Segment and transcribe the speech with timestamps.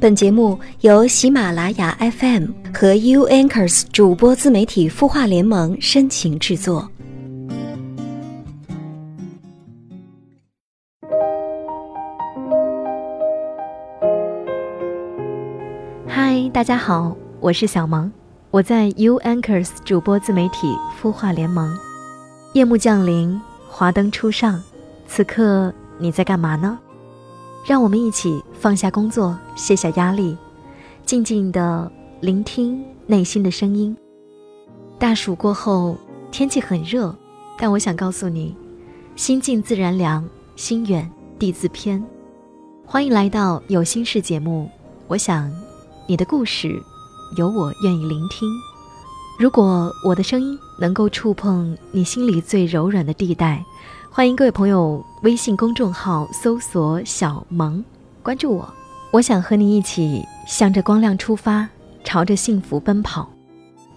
[0.00, 6.90] 本节目由喜马拉雅 FM 和 U Anchors 主播自媒体孵化联盟深情制作。
[16.08, 18.10] 嗨，大家好，我是小萌，
[18.50, 21.76] 我在 U Anchors 主播自媒体孵化联盟。
[22.54, 23.38] 夜幕降临，
[23.68, 24.62] 华灯初上，
[25.06, 26.78] 此刻你在干嘛呢？
[27.64, 30.36] 让我们一起放下工作，卸下压力，
[31.04, 33.96] 静静的聆听内心的声音。
[34.98, 35.96] 大暑过后，
[36.30, 37.14] 天气很热，
[37.58, 38.56] 但我想告诉你，
[39.14, 42.02] 心静自然凉，心远地自偏。
[42.86, 44.68] 欢迎来到有心事节目。
[45.06, 45.52] 我想，
[46.06, 46.82] 你的故事，
[47.36, 48.48] 有我愿意聆听。
[49.38, 53.64] 如果我的声音能够触碰你心里最柔软的地带。
[54.12, 57.82] 欢迎各位朋友，微信公众号搜索“小萌”，
[58.24, 58.68] 关注我。
[59.12, 61.68] 我想和你一起向着光亮出发，
[62.02, 63.30] 朝着幸福奔跑。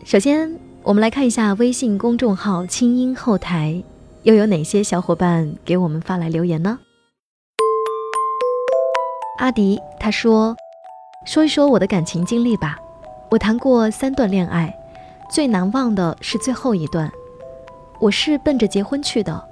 [0.05, 3.83] 首先，我们来看一下微信公众号清音后台，
[4.21, 6.77] 又有哪些小伙伴给我们发来留言呢？
[9.39, 10.55] 阿迪他说
[11.25, 12.77] ：“说一说我的感情经历吧。
[13.31, 14.71] 我谈过三段恋爱，
[15.31, 17.11] 最难忘的是最后一段。
[17.99, 19.43] 我是奔着结婚去的。”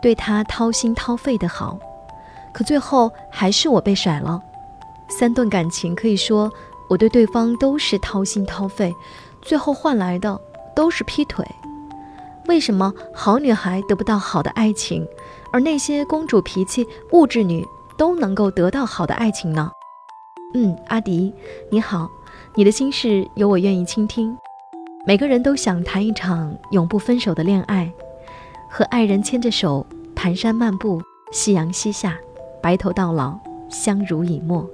[0.00, 1.78] 对他掏心掏肺的好，
[2.52, 4.40] 可最后还是我被甩了。
[5.08, 6.50] 三段感情可以说
[6.88, 8.94] 我对对方都是掏心掏肺，
[9.42, 10.38] 最后换来的
[10.74, 11.44] 都是劈腿。
[12.46, 15.06] 为什么好女孩得不到好的爱情，
[15.52, 19.70] 而那些公主脾气、物质女都能够得到好的爱情呢？
[20.54, 21.34] 嗯，阿迪
[21.70, 22.08] 你好，
[22.54, 24.34] 你的心事有我愿意倾听。
[25.06, 27.92] 每个人都想谈一场永不分手的恋爱。
[28.70, 31.00] 和爱人牵着手蹒跚漫步，
[31.32, 32.18] 夕阳西下，
[32.62, 33.38] 白头到老，
[33.68, 34.68] 相濡以沫。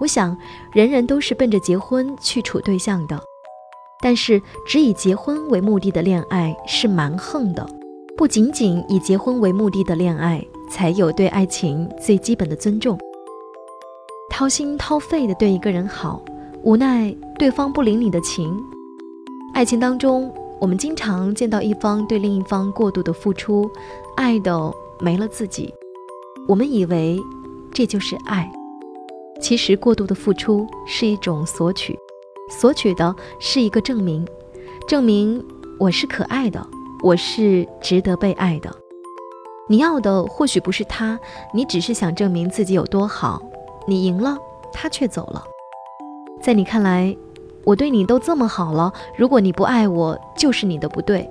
[0.00, 0.36] 我想，
[0.72, 3.20] 人人都是奔着结婚去处对象的，
[4.00, 7.64] 但是只以结婚为目的的恋爱是蛮横的。
[8.16, 12.98] 不仅仅以结婚为目的的恋爱，才有对爱情最基本的尊重。
[14.30, 16.22] 掏心掏肺的对一个人好，
[16.62, 18.58] 无奈对方不领你的情。
[19.54, 20.32] 爱情当中。
[20.62, 23.68] 我们经常见到一方对另一方过度的付出，
[24.14, 25.74] 爱的没了自己。
[26.46, 27.18] 我们以为
[27.72, 28.48] 这就是爱，
[29.40, 31.98] 其实过度的付出是一种索取，
[32.48, 34.24] 索取的是一个证明，
[34.86, 35.44] 证明
[35.80, 36.64] 我是可爱的，
[37.02, 38.72] 我是值得被爱的。
[39.68, 41.18] 你要的或许不是他，
[41.52, 43.42] 你只是想证明自己有多好。
[43.84, 44.38] 你赢了，
[44.72, 45.44] 他却走了。
[46.40, 47.16] 在你看来。
[47.64, 51.28] 我对你都这么好了，如果你不爱我，就是你的不对。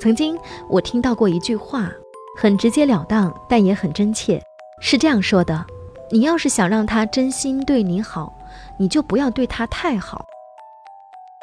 [0.00, 0.38] 曾经
[0.68, 1.90] 我听到过一句话，
[2.36, 4.40] 很直截了当，但也很真切，
[4.80, 5.64] 是这样说的：
[6.10, 8.32] 你要是想让他真心对你好，
[8.78, 10.24] 你就不要对他太好。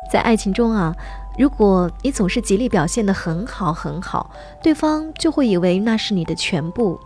[0.09, 0.95] 在爱情中啊，
[1.37, 4.29] 如果你总是极力表现得很好很好，
[4.63, 6.97] 对方就会以为那是你的全部，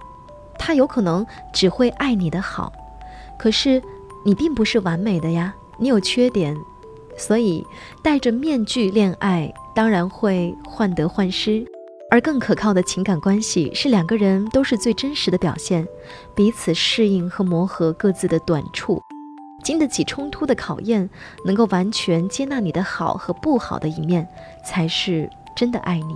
[0.60, 2.72] 他有可能只会爱你的好。
[3.40, 3.82] 可是
[4.24, 6.56] 你并不是完美的呀，你有缺点。
[7.20, 7.68] 所以，
[8.02, 11.66] 戴着面具恋爱当然会患得患失，
[12.10, 15.86] 而更可靠的情感关系是两个人都是最真实的表现，
[16.34, 19.02] 彼此适应和磨合各自的短处，
[19.62, 21.10] 经得起冲突的考验，
[21.46, 24.26] 能够完全接纳你的好和不好的一面，
[24.64, 26.16] 才是真的爱你。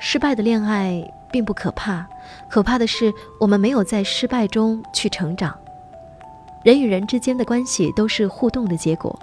[0.00, 2.04] 失败的恋爱并不可怕，
[2.50, 5.56] 可怕的是我们没有在失败中去成长。
[6.64, 9.16] 人与人之间的关系都是互动的结果。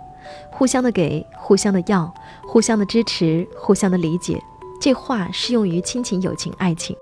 [0.51, 2.13] 互相的给，互相的要，
[2.43, 4.41] 互相的支持，互相的理解，
[4.79, 6.95] 这话适用于亲情、友情、爱情。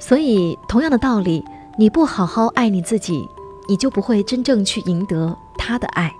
[0.00, 1.44] 所以，同样的道理，
[1.76, 3.28] 你不好好爱你自己，
[3.68, 6.14] 你就不会真正去赢得他的爱。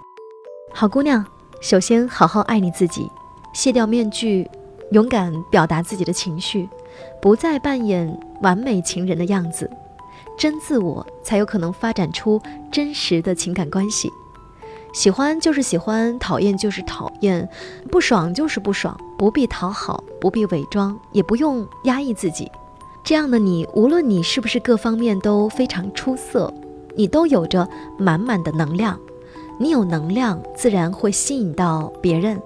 [0.73, 1.25] 好姑娘，
[1.61, 3.11] 首先好好爱你自己，
[3.55, 4.49] 卸掉面具，
[4.93, 6.69] 勇敢表达自己的情绪，
[7.23, 9.71] 不再扮演完美情人的样子，
[10.37, 12.41] 真自我才有可能发展出
[12.71, 14.13] 真实的情感关系。
[14.92, 17.48] 喜欢就是喜欢，讨厌就是讨厌，
[17.91, 22.51] 不爽就是不爽，不必讨好，不必伪装，也不用压抑自己。
[23.03, 26.53] 这样的你，无论你是不是各方面都非常出色，
[26.97, 28.98] 你都有着满满的能量。
[29.59, 32.41] 你有能量，自然会吸引到别人。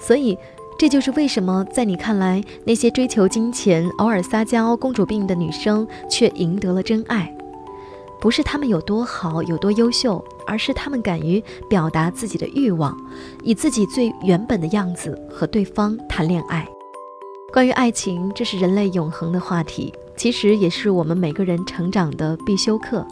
[0.00, 0.38] 所以，
[0.78, 7.35] 这就是为什么在你看来，那些追求金钱、偶尔撒娇、公主病的女生，却赢得了真爱。
[8.20, 12.96] 不是他们有多好、有多优秀，而是他们敢于表达自己的欲望，
[13.42, 16.66] 以自己最原本的样子和对方谈恋爱。
[17.52, 23.06] 关于爱情，这是人类永恒的话题，其实也是我们每个人成长的必修课。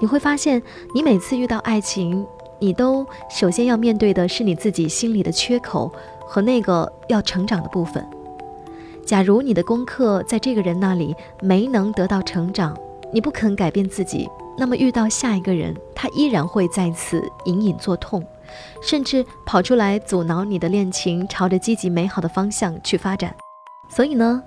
[0.00, 0.62] 你会发现，
[0.94, 2.24] 你每次遇到爱情，
[2.58, 5.90] 你都首先要面对的是你自己心里的缺口
[6.26, 8.06] 和那个要成长的部分。
[9.04, 12.76] 假如你的功课在这个人那里没能得到成长，
[13.12, 14.28] 你不肯改变自己，
[14.58, 18.24] 那么遇到下一个人，他依然会再次隐隐作痛，
[18.82, 23.34] 甚至跑出来阻挠你的恋情朝着积极美好的方向去发展。
[23.88, 24.42] 所以呢，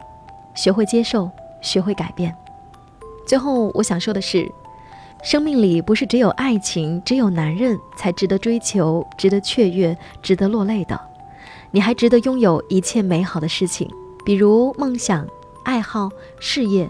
[0.55, 1.29] 学会接受，
[1.61, 2.35] 学会改变。
[3.25, 4.49] 最后，我想说的是，
[5.23, 10.99] 生命里不是只有爱情、只有男人才值得追求、值得雀跃、值得落泪的，
[11.71, 13.89] 你还值得拥有一切美好的事情。
[14.25, 15.25] 比如梦想、
[15.67, 16.09] 爱好、
[16.39, 16.89] 事业，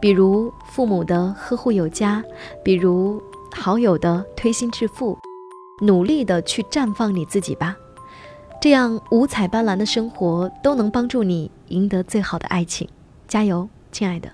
[0.00, 2.24] 比如父母的呵护有加，
[2.64, 3.22] 比如
[3.54, 5.16] 好友的推心置腹，
[5.80, 7.76] 努力的去绽放你自己吧，
[8.60, 12.88] 这样五彩斑斓的生活都能帮助你赢得最好的爱情。
[13.28, 14.28] 加油，亲爱的！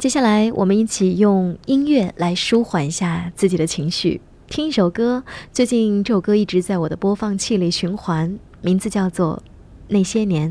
[0.00, 5.22] 接下来我们一起用音乐来舒缓一下自己的情绪，听一首歌。
[5.52, 9.36] 最近这首歌一直在我的播放器里循环，名字叫做
[9.88, 10.50] 《那些年》。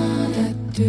[0.73, 0.81] 又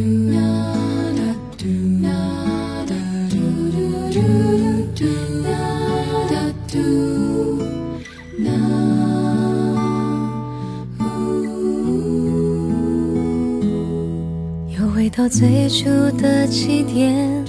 [14.94, 17.44] 回到最初的起点，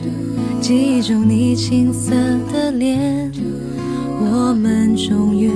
[0.60, 2.16] 记忆中你青涩
[2.52, 3.32] 的脸，
[4.20, 5.52] 我们终于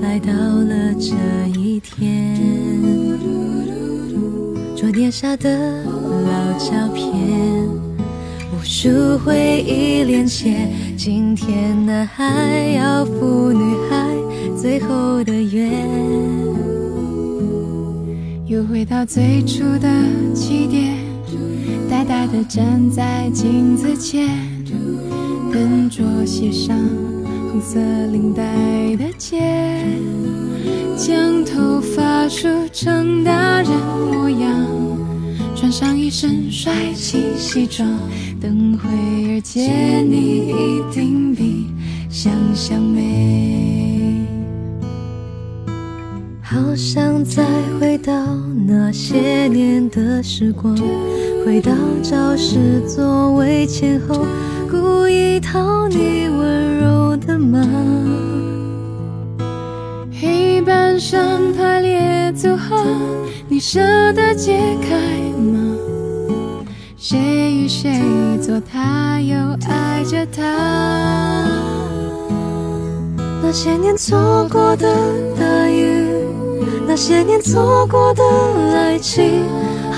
[0.00, 1.16] 来到了这
[1.58, 2.40] 一天。
[4.82, 7.06] 桌垫下的老照片，
[8.50, 10.68] 无数回忆连结。
[10.96, 12.24] 今天男孩
[12.76, 14.12] 要赴女孩
[14.60, 15.70] 最后的约，
[18.44, 19.88] 又回到最初的
[20.34, 20.96] 起点，
[21.88, 24.28] 呆呆地站在镜子前，
[25.52, 26.76] 笨拙写上
[27.52, 27.78] 红色
[28.10, 28.42] 领带
[28.96, 29.38] 的结，
[31.04, 33.70] 将头发梳成大人
[34.12, 34.48] 模样。
[35.56, 37.88] 穿上一身帅气西装，
[38.40, 41.66] 等会儿见你一定比
[42.08, 44.24] 想象美。
[46.40, 47.44] 好想再
[47.80, 48.12] 回到
[48.64, 50.76] 那些年的时光，
[51.44, 54.24] 回到教室座位前后，
[54.70, 57.58] 故意讨你温柔的骂。
[60.92, 62.76] 身上排列组合，
[63.48, 63.80] 你舍
[64.12, 64.94] 得解开
[65.40, 65.78] 吗？
[66.98, 67.98] 谁与谁
[68.42, 69.34] 做他，又
[69.70, 71.48] 爱着他？
[73.42, 74.86] 那些年错过的
[75.34, 76.26] 大雨，
[76.86, 78.22] 那些年错过的
[78.74, 79.44] 爱情，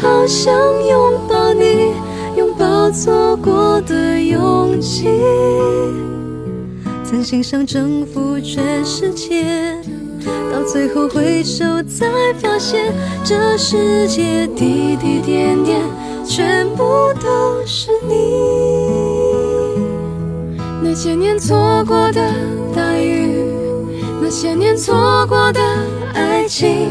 [0.00, 0.54] 好想
[0.88, 1.92] 拥抱你，
[2.36, 5.08] 拥抱错过的勇气。
[7.02, 9.44] 曾心想征服全世界，
[10.52, 12.06] 到最后回首才
[12.40, 12.92] 发现，
[13.24, 15.80] 这世界滴滴点点。
[16.26, 16.82] 全部
[17.22, 18.14] 都是你。
[20.82, 22.22] 那些年错过的
[22.74, 23.44] 大雨，
[24.22, 25.60] 那些年错过的
[26.14, 26.88] 爱情，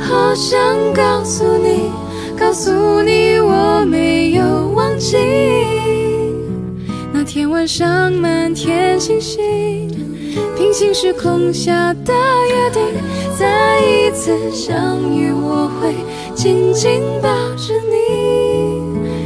[0.00, 0.56] 好想
[0.94, 1.90] 告诉你，
[2.38, 5.16] 告诉你我没有忘记。
[7.12, 9.90] 那天晚上满天星星，
[10.56, 12.12] 平行时空下的
[12.48, 12.82] 约定，
[13.38, 15.94] 再一次相遇，我会
[16.34, 17.96] 紧紧抱着你。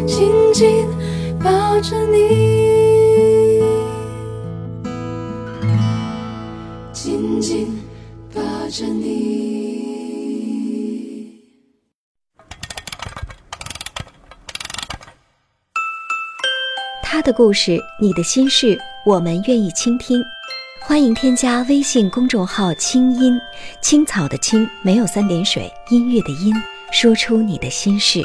[0.06, 0.86] 紧紧
[1.42, 3.62] 抱着你，
[6.92, 7.80] 紧紧
[8.34, 9.40] 抱着你。
[17.02, 20.22] 他的故事，你的心事，我们愿意倾听。
[20.90, 23.40] 欢迎添加微信公众号“清音
[23.80, 26.52] 青草”的青没有三点水，音乐的音，
[26.90, 28.20] 说出你的心事。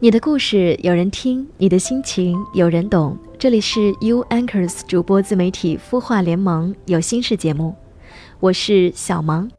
[0.00, 3.18] 你的故事有人听，你的心情有人懂。
[3.38, 7.74] 这里是 U Anchors 主播自媒体孵化联盟有心事节目，
[8.40, 9.50] 我是小芒。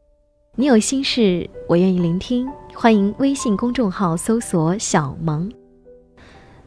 [0.60, 2.46] 你有心事，我愿意聆听。
[2.74, 5.50] 欢迎微信公众号搜索“小萌”。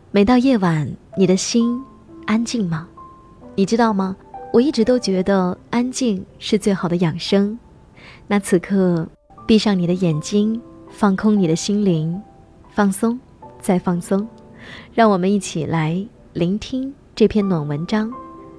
[0.10, 1.80] 每到夜晚，你的心
[2.26, 2.88] 安静吗？
[3.54, 4.18] 你知道吗？
[4.52, 7.60] 我一直都觉得安静是最好的养生。
[8.26, 9.08] 那此刻，
[9.46, 10.60] 闭上你的眼睛，
[10.90, 12.20] 放空你的心灵，
[12.72, 13.20] 放松，
[13.62, 14.28] 再放松。
[14.96, 18.12] 让我们一起来聆听这篇暖文章，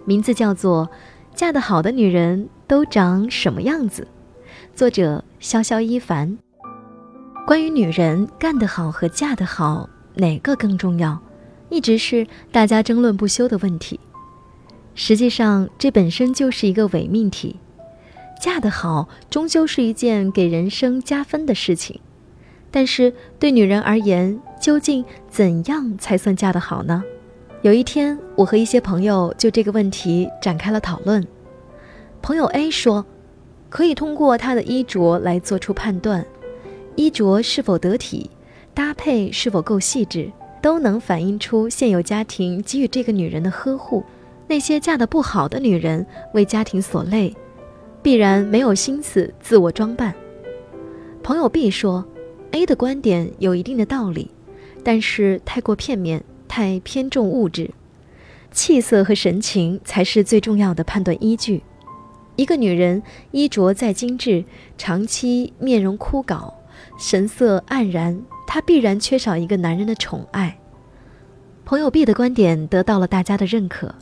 [0.04, 0.86] 名字叫做
[1.34, 4.06] 《嫁得好的女人都长什么样子》，
[4.74, 6.36] 作者潇潇一凡。
[7.46, 11.16] 关于女人干得好和嫁得好，哪个更重要？
[11.68, 14.00] 一直是大家争论不休的问题。
[14.96, 17.60] 实际上，这本身就是一个伪命题。
[18.40, 22.00] 嫁得好，终究是一件给人生加分的事情。
[22.72, 27.04] 但是，对女人而言，究竟怎样才算嫁得好呢？
[27.62, 31.24] 有一天，我和一些朋友就这个问题展开了讨论。
[32.20, 33.06] 朋友 A 说，
[33.74, 36.24] 可以通过她的衣着来做出判断，
[36.94, 38.30] 衣着是否得体，
[38.72, 40.30] 搭配是否够细致。
[40.62, 44.02] 都能反映出现有家庭给予这个女人的呵护。
[44.46, 47.34] 那些嫁得不好的女人为家庭所累，
[48.00, 50.14] 必然没有心思自我装扮。
[51.22, 52.02] 朋友 B 说
[52.52, 54.30] ，A 的观点有一定的道理，
[54.82, 57.70] 但是太过片面，太偏重物质，
[58.50, 61.62] 气色和神情才是最重要的判断依据。
[62.36, 64.44] 一个女人衣着再精致，
[64.76, 66.52] 长期面容枯槁，
[66.98, 68.20] 神色黯然。
[68.46, 70.58] 她必然缺少一个男人的宠爱。
[71.64, 73.94] 朋友 B 的观点得到了大家的认可，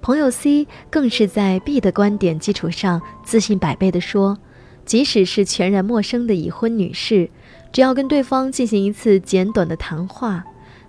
[0.00, 4.38] 朋友 C 更是在 B 的观点基础上自信百倍地说
[4.86, 7.28] ：“即使是全然陌生的已婚女士，
[7.72, 10.44] 只要跟对方进行一次简短的谈话，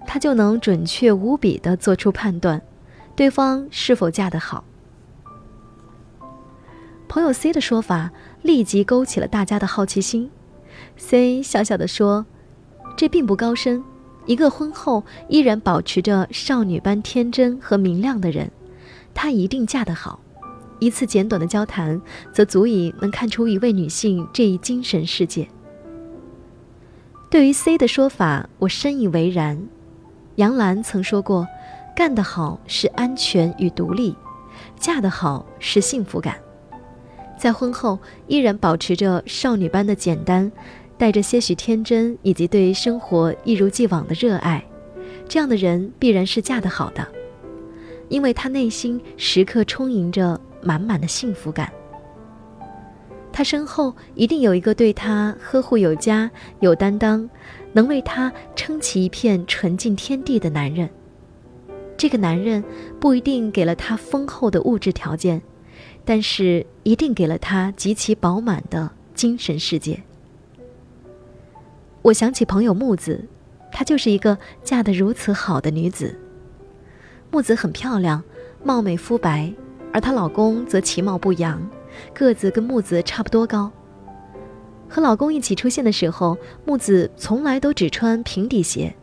[0.05, 2.62] 她就能准确无比地做出判断，
[3.15, 4.63] 对方是否嫁得好。”
[7.07, 8.11] 朋友 C 的说法
[8.41, 10.29] 立即勾起了大家的好奇心。
[10.95, 12.25] C 笑笑地说。
[12.95, 13.83] 这并不高深，
[14.25, 18.51] 一个婚后依然保持着少女般天真和明亮的人，
[19.13, 20.19] 她一定嫁得好。
[20.79, 22.01] 一次简短的交谈，
[22.33, 25.47] 则足以能看出一位女性这一精神世界。
[27.29, 29.67] 对于 C 的说法，我深以为然。
[30.37, 31.47] 杨澜曾说过
[31.95, 34.15] ：“干得好是安全与独立，
[34.75, 36.35] 嫁得好是幸福感。”
[37.38, 40.51] 在婚后依然保持着少女般的简单。
[41.00, 44.65] 带着些许天真以及对生活一如既往的热爱，
[45.27, 47.08] 这样的人必然是嫁得好的，
[48.10, 51.72] 因为他内心时刻充盈着满满的幸福感。
[53.32, 57.29] 他身后一定有一个对他呵护有加、有担当，
[57.74, 60.89] 能为他撑起一片纯净天地的男人。
[61.96, 62.63] 这个男人
[63.00, 65.39] 不一定给了他丰厚的物质条件，
[66.07, 70.01] 但是一定给了他极其饱满的精神世界。
[72.01, 73.25] 我想起朋友木子，
[73.73, 76.17] 她就是一个嫁得如此好的女子。
[77.29, 78.23] 木子很漂亮，
[78.63, 79.53] 貌美肤白，
[79.91, 81.61] 而她老公则其貌不扬，
[82.13, 83.69] 个子跟木子差不多高。
[84.87, 88.95] 和老公一起出现的时候，木子从来都只穿平底鞋。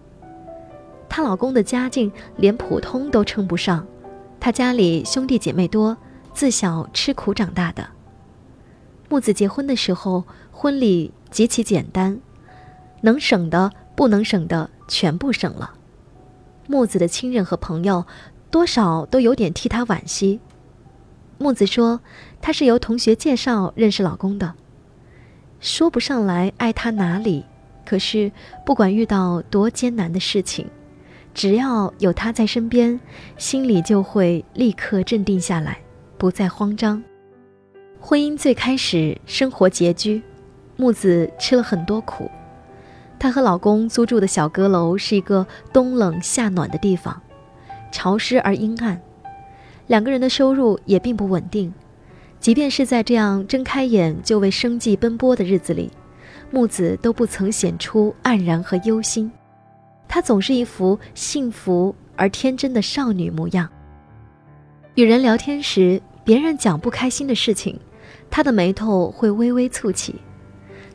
[1.06, 3.86] 她老公的家境连普通都称不上，
[4.40, 5.94] 她家里兄弟姐妹多，
[6.34, 7.88] 自小吃苦长大的。
[9.08, 12.18] 木子结婚的时候，婚礼极其简单。
[13.02, 15.74] 能省的不能省的全部省了，
[16.66, 18.06] 木子的亲人和朋友
[18.50, 20.40] 多少都有点替她惋惜。
[21.36, 22.00] 木子说，
[22.40, 24.54] 她是由同学介绍认识老公的，
[25.60, 27.44] 说不上来爱他哪里，
[27.84, 28.32] 可是
[28.64, 30.66] 不管遇到多艰难的事情，
[31.34, 32.98] 只要有他在身边，
[33.36, 35.78] 心里就会立刻镇定下来，
[36.24, 37.02] 不再慌张。
[38.00, 40.22] 婚姻最开始生活拮据，
[40.74, 42.30] 木子吃了很多苦。
[43.18, 47.20] 她和老公租住的小阁楼是一个冬冷夏暖的地方，
[47.92, 48.98] 潮湿而阴暗。
[49.88, 51.70] 两个人的收入也并不稳定，
[52.40, 55.90] 即便是在这样睁开眼就为生计奔波的日子里，
[56.50, 59.30] 木子都不曾显出黯然和忧心。
[60.08, 63.68] 她总是一副幸福而天真的少女模样。
[64.94, 67.78] 与人聊天时，别人讲不开心的事情，
[68.30, 70.16] 他的眉头会微微蹙起，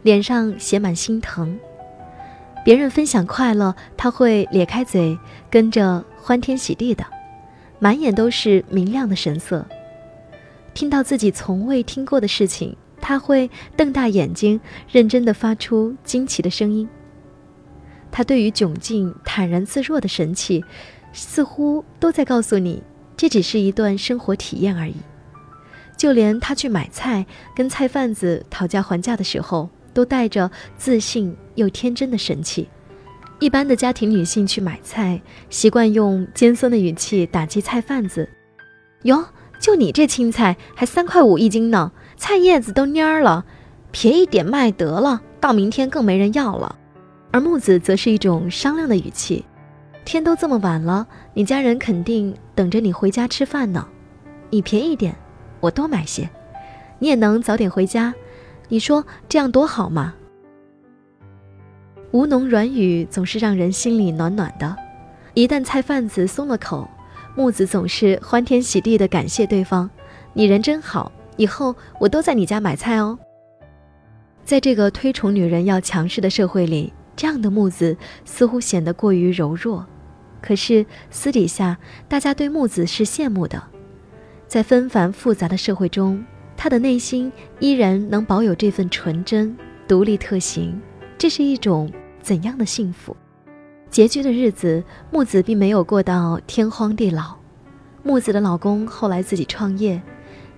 [0.02, 1.58] 脸上写满心疼。
[2.66, 5.18] 别人分享快乐，他会咧开嘴，
[5.50, 7.06] 跟着欢天喜地的，
[7.78, 9.66] 满眼都是明亮的神色。
[10.74, 14.60] 听到自己从未听过的事情，他会瞪大眼睛，
[14.92, 16.90] 认真地发出惊奇的声音。
[18.12, 20.66] 他对于窘境坦然自若的神气，
[21.14, 22.82] 似乎都在告诉你，
[23.16, 24.96] 这只是一段生活体验而已。
[26.00, 29.70] 就连他去买菜，跟菜贩子讨价还价的时候。
[29.92, 32.70] 都带着自信又天真的神气，
[33.40, 38.30] 一般的家庭女性去买菜，习惯用尖酸的语气打击菜贩子
[39.04, 39.26] ：“哟，
[39.60, 43.44] 就你这青菜还三块五一斤呢，菜叶子都蔫了，
[43.92, 46.78] 便宜点卖得了，到明天更没人要了。”
[47.32, 49.44] 而木子则是一种商量的语气
[50.06, 53.86] ：“天都这么晚了，你家人肯定等着你回家吃饭呢，
[54.52, 55.14] 你便宜点，
[55.60, 56.30] 我多买些，
[57.00, 58.14] 你也能早点回家。
[58.68, 60.14] 你说这样多好嘛？”
[62.12, 64.76] 吴侬软语总是让人心里暖暖的，
[65.34, 66.90] 一旦菜贩子松了口，
[67.36, 69.90] 木子总是欢天喜地的感谢对方
[70.34, 73.18] ：“你人真好，以后我都在你家买菜哦。”
[74.44, 79.86] 在这个推崇女人要强势的社会里，这样的木子似乎显得过于柔弱。
[80.42, 83.62] 可是私底下，大家对木子是羡慕的，
[84.50, 86.26] 在纷繁复杂的社会中，
[86.58, 89.56] 她的内心依然能保有这份纯真、
[89.88, 90.82] 独立特行。
[91.20, 91.88] 这是一种
[92.20, 93.16] 怎样的幸福？
[93.92, 97.36] 拮据的日子，木子并没有过到天荒地老。
[98.02, 100.02] 木子的老公后来自己创业，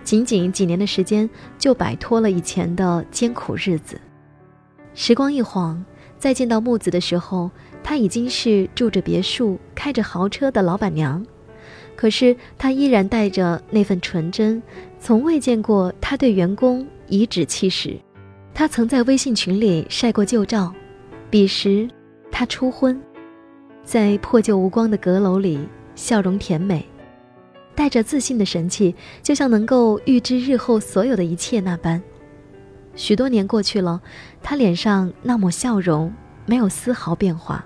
[0.06, 4.00] 仅仅几年的时间就摆脱了以前的艰苦日子。
[4.94, 5.84] 时光一晃，
[6.18, 7.52] 再见到木子的时候，
[7.84, 11.26] 她已经是住着别墅、开着豪车的老板娘。
[12.02, 14.60] 可是她依然带着那份纯真，
[15.00, 17.96] 从未见过她对员工颐指气使。
[18.56, 20.74] 他曾在微信群里晒过旧照，
[21.30, 21.88] 彼时
[22.32, 23.00] 他初婚，
[23.84, 25.60] 在破旧无光的阁楼里，
[25.94, 26.84] 笑容甜美，
[27.76, 32.02] 带着自信的神气，就像能够预知日后所有的一切那般。
[32.96, 34.02] 许多年过去了，
[34.42, 36.12] 他脸上那抹笑容
[36.48, 37.64] 没有丝毫变化，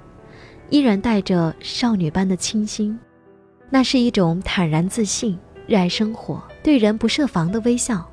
[0.70, 3.00] 依然带着少女般的清新，
[3.70, 8.10] 那是一种坦然自信、热爱生活、对人不设防的微笑。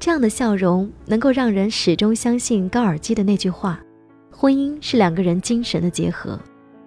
[0.00, 3.80] 这样的笑容能够让人始终相信高尔基的那句话：
[4.30, 6.38] 婚姻是两个人精神的结合，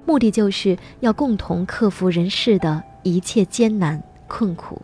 [0.05, 4.81] 目的就是要共同克服人世的一切艰难困苦。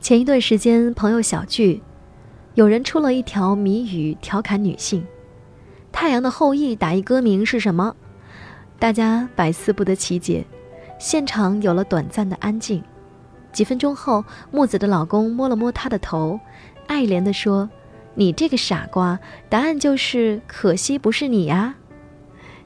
[0.00, 1.82] 前一段时间，朋友小聚，
[2.54, 5.04] 有人出了一条谜语调侃女性
[5.92, 7.94] ：“太阳的后裔打一歌名是什么？”
[8.78, 10.44] 大家百思不得其解，
[11.00, 12.84] 现场有了短暂的安静。
[13.52, 16.38] 几分钟后，木子的老公摸了摸她的头。
[16.86, 17.70] 爱怜地说
[18.14, 21.74] ：“你这个傻瓜，答案就是可惜不是你呀。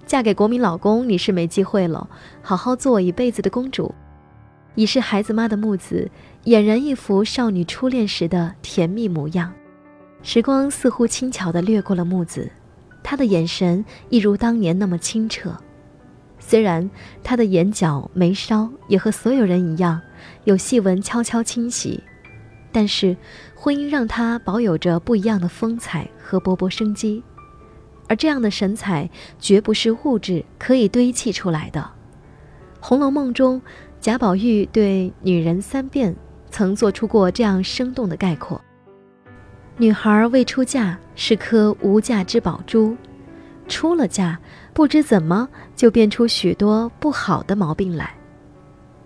[0.05, 2.11] 嫁给国民老公你是没机会了，
[2.43, 3.95] 好好做一辈子的公主。”
[4.75, 6.11] 已是孩子妈的木子，
[6.47, 9.53] 俨然一副少女初恋时的甜蜜模样。
[10.25, 12.51] 时光似乎轻巧地掠过了木子，
[13.01, 15.57] 她的眼神一如当年那么清澈。
[16.47, 16.89] 虽然
[17.23, 19.99] 她的眼角眉梢也和所有人一样，
[20.45, 22.03] 有细纹悄悄侵袭。
[22.71, 23.17] 但是，
[23.55, 27.23] 婚姻让她保有着不一样的风采和勃勃生机，
[28.09, 31.81] 而这样的神采绝不是物质可以堆砌出来的。
[32.79, 33.63] 《红楼梦》中，
[34.01, 36.15] 贾宝玉对女人三变
[36.51, 38.61] 曾做出过这样生动的概括：
[39.79, 42.95] 女孩未出嫁是颗无价之宝珠，
[43.69, 44.39] 出了嫁，
[44.73, 48.15] 不知怎么就变出许多不好的毛病来。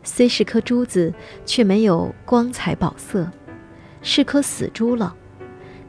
[0.02, 1.12] 虽是颗珠子，
[1.44, 3.30] 却没有光彩宝色。
[4.00, 5.14] 是颗死珠了，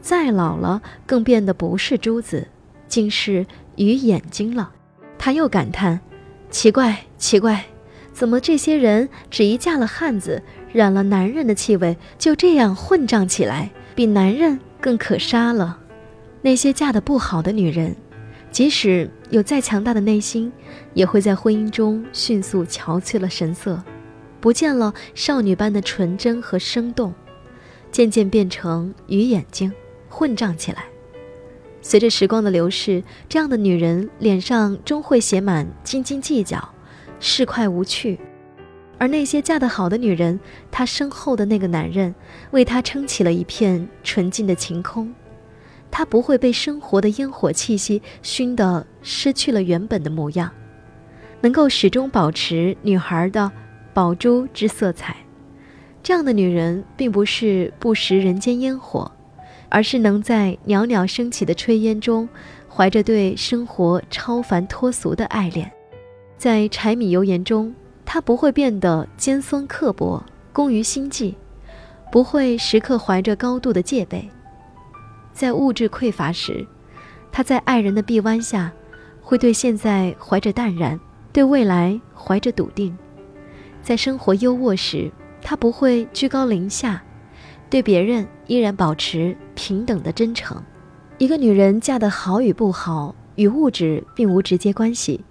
[0.01, 2.47] 再老了更变得不是珠子，
[2.87, 4.71] 竟是鱼眼睛了。
[5.17, 5.99] 他又感叹：
[6.49, 7.65] 奇怪，奇怪，
[8.11, 10.41] 怎么这些人只一嫁了汉子，
[10.73, 15.77] 染了男人的气味，就这样混账起来，比男人更可杀了？
[16.41, 17.95] 那些嫁得不好的女人，
[18.51, 20.51] 即使有再强大的内心，
[20.93, 23.81] 也会在婚姻中迅速憔悴了神色，
[24.41, 27.13] 不见了少女般的纯真和生动。
[27.91, 29.71] 渐渐变成鱼眼睛，
[30.09, 30.85] 混账起来。
[31.81, 36.73] 随着时光的流逝，这样的女人脸上终会写满斤斤计较、
[37.19, 38.19] 市侩无趣。
[38.97, 42.13] 而那些嫁得好的女人，她身后的那个男人，
[42.51, 45.11] 为她撑起了一片纯净的晴空。
[45.91, 50.51] 她不会被生活的烟火气息熏得失去了原本的模样，
[51.41, 53.51] 能够始终保持女孩的
[53.93, 55.15] 宝珠之色彩。
[56.01, 59.11] 这样的女人，并不是不食人间烟火，
[59.67, 62.27] 而是能在袅袅升起的炊烟中，
[62.69, 65.69] 怀着对生活超凡脱俗的爱恋。
[66.37, 67.75] 在柴米油盐中，
[68.05, 70.23] 她不会变得尖酸刻薄、
[70.53, 71.35] 工于心计，
[72.09, 74.29] 不会时刻怀着高度的戒备。
[75.39, 76.67] 在物质匮乏时，
[77.31, 78.73] 她在爱人的臂弯下，
[79.21, 80.99] 会对现在怀着淡然，
[81.31, 82.93] 对未来怀着笃定。
[83.81, 85.09] 在生活优渥时，
[85.41, 87.01] 她不会居高临下，
[87.69, 90.61] 对别人依然保持平等的真诚。
[91.17, 95.23] 一个女人嫁得好与不好，与物质并无直接关系。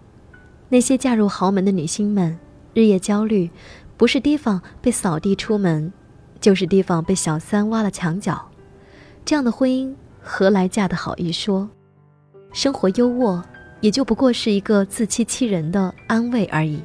[0.71, 2.38] 那些嫁入豪门的女星们，
[2.73, 3.51] 日夜焦虑，
[3.99, 5.92] 不是提防被扫地出门，
[6.40, 8.51] 就是提防被小三挖了墙角。
[9.29, 11.69] 这样的婚姻何来嫁得好一说？
[12.51, 13.43] 生活优渥，
[13.83, 16.83] 也就不过是一个自欺欺人的安慰而已。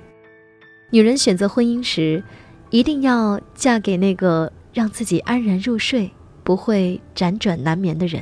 [0.90, 2.22] 女人选择婚姻时，
[2.70, 6.12] 一定要嫁给那个让自己安然入睡、
[6.44, 8.22] 不会辗转难眠的人。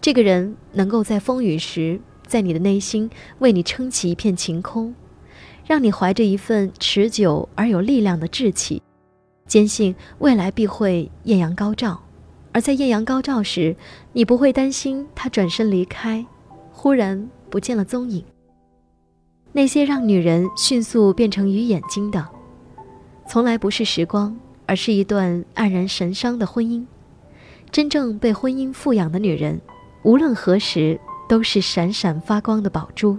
[0.00, 3.08] 这个人能够在风雨时，在你的内心
[3.38, 4.92] 为你撑起一片晴空，
[5.64, 8.82] 让你怀着一份持久而有力量的志气，
[9.46, 12.02] 坚信未来必会艳阳高照。
[12.52, 13.74] 而在艳阳高照时，
[14.12, 16.24] 你不会担心他转身离开。
[16.70, 18.24] 忽然不见了踪影。
[19.52, 22.26] 那些让女人迅速变成鱼眼睛的，
[23.28, 24.36] 从来不是时光，
[24.66, 26.84] 而是一段黯然神伤的婚姻。
[27.70, 29.60] 真正被婚姻富养的女人，
[30.02, 33.18] 无论何时都是闪闪发光的宝珠。